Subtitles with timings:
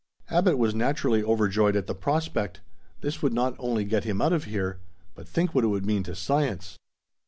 [0.31, 2.61] Abbot was naturally overjoyed at the prospect.
[3.01, 4.79] This would not only get him out of here
[5.13, 6.79] but think what it would mean to science!